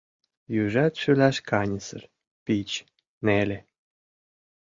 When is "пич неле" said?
2.45-3.59